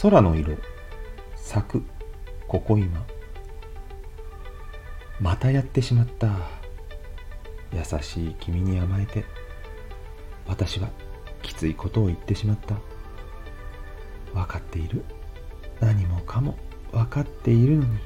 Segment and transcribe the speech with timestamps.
[0.00, 0.56] 空の色。
[1.34, 1.82] 咲く。
[2.46, 3.04] ここ今。
[5.18, 6.28] またやってしまった。
[7.72, 9.24] 優しい君に甘えて。
[10.46, 10.88] 私は
[11.42, 12.76] きついことを言ってしまった。
[14.32, 15.04] 分かっている。
[15.80, 16.56] 何もかも。
[16.92, 17.98] 分かっているのに。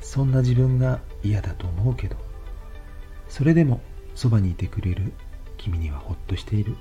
[0.00, 2.14] そんな自分が嫌だと思うけど。
[3.28, 3.80] それでも。
[4.14, 5.14] そばにいてくれる。
[5.56, 6.76] 君にはほっとしている。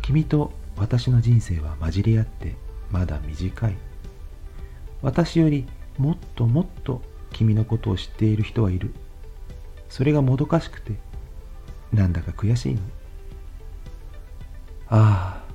[0.00, 2.56] 君と私の人生は混じり合って
[2.90, 3.76] まだ短い。
[5.02, 5.66] 私より
[5.98, 8.94] もっともっと君のことを知っている人はいる。
[9.90, 10.94] それがもどかしくて
[11.92, 12.80] なんだか悔しいの。
[14.88, 15.52] ああ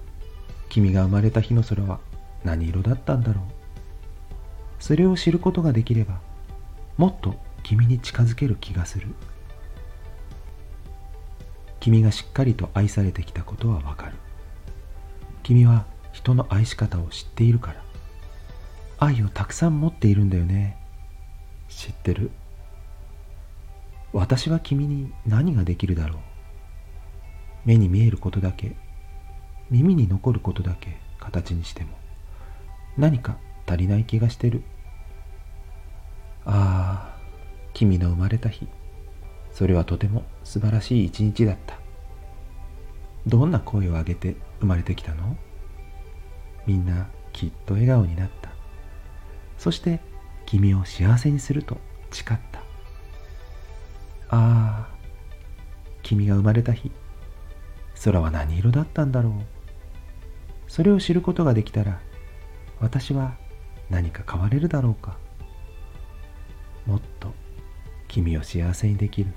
[0.69, 1.99] 君が生まれた日の空は
[2.43, 3.43] 何色だったんだろう。
[4.79, 6.19] それを知ることができれば
[6.97, 9.07] もっと君に近づける気がする。
[11.79, 14.13] 君がしっかりと愛されてきたことはわかる。
[15.45, 17.83] 君は人の愛し方を知っているから。
[18.97, 20.75] 愛をたくさん持っているんだよね。
[21.69, 22.31] 知ってる？
[24.11, 26.17] 私は君に何ができるだろう。
[27.63, 28.75] 目に見えることだけ。
[29.69, 30.97] 耳に残ることだけ。
[31.19, 31.89] 形にしても。
[32.97, 33.37] 何か
[33.67, 34.63] 足りない気がしてる。
[36.43, 37.19] ああ
[37.75, 38.67] 君の生まれた日。
[39.51, 41.77] それはとても素晴らしい一日だった。
[43.27, 45.37] どんな声を上げて生まれてきたの？
[46.65, 48.49] みんなきっと笑顔になった。
[49.57, 49.99] そして
[50.45, 51.77] 君を幸せにすると
[52.11, 52.59] 誓った。
[54.29, 54.87] ああ
[56.03, 56.91] 君が生まれた日。
[58.03, 59.33] 空は何色だったんだろう。
[60.67, 61.99] それを知ることができたら
[62.79, 63.35] 私は
[63.89, 65.17] 何か変われるだろうか。
[66.85, 67.33] もっと
[68.07, 69.31] 君を幸せにできる。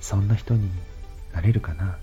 [0.00, 0.70] そんな人に
[1.32, 1.98] なれるかな。